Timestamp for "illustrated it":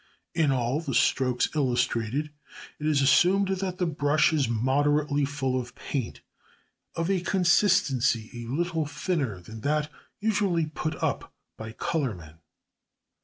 1.53-2.87